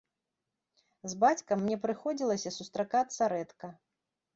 [1.11, 3.77] З бацькам мне прыходзілася сустракацца рэдка.